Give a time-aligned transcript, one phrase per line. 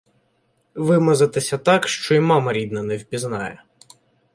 [0.75, 3.63] Вимазатися так, що й мама рідна не впізнає